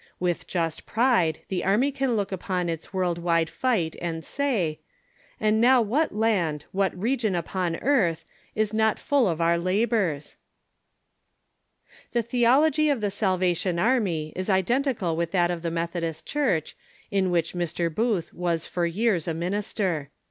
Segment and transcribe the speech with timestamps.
[0.19, 4.79] With just ])ride the Army can look upon its world wide fight and say,
[5.39, 8.25] "And now what land, M'hat region upon earth,
[8.55, 10.37] is not full of our la bors?"*•
[12.13, 16.75] The theology of the Salvation Army is identical M'ith that of the Methodist Church,
[17.11, 17.93] in which Mr.
[17.93, 20.09] Booth was for j ears a ,^, minister.